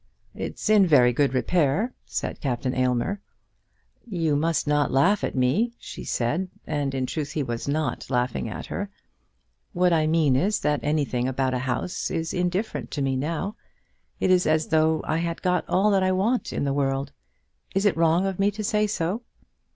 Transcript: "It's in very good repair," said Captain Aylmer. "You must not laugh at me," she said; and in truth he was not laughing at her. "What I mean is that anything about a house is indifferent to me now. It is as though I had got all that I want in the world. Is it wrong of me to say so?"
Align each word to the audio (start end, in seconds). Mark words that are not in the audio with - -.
"It's 0.33 0.67
in 0.67 0.87
very 0.87 1.13
good 1.13 1.31
repair," 1.35 1.93
said 2.07 2.41
Captain 2.41 2.73
Aylmer. 2.73 3.21
"You 4.07 4.35
must 4.35 4.65
not 4.65 4.89
laugh 4.91 5.23
at 5.23 5.35
me," 5.35 5.73
she 5.77 6.03
said; 6.03 6.49
and 6.65 6.95
in 6.95 7.05
truth 7.05 7.33
he 7.33 7.43
was 7.43 7.67
not 7.67 8.09
laughing 8.09 8.49
at 8.49 8.65
her. 8.65 8.89
"What 9.73 9.93
I 9.93 10.07
mean 10.07 10.35
is 10.35 10.61
that 10.61 10.79
anything 10.81 11.27
about 11.27 11.53
a 11.53 11.59
house 11.59 12.09
is 12.09 12.33
indifferent 12.33 12.89
to 12.93 13.03
me 13.03 13.15
now. 13.15 13.55
It 14.19 14.31
is 14.31 14.47
as 14.47 14.69
though 14.69 15.03
I 15.05 15.17
had 15.17 15.43
got 15.43 15.69
all 15.69 15.91
that 15.91 16.01
I 16.01 16.13
want 16.13 16.51
in 16.51 16.63
the 16.63 16.73
world. 16.73 17.11
Is 17.75 17.85
it 17.85 17.95
wrong 17.95 18.25
of 18.25 18.39
me 18.39 18.49
to 18.49 18.63
say 18.63 18.87
so?" 18.87 19.21